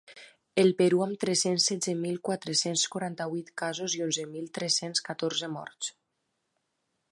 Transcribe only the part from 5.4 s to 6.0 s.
morts.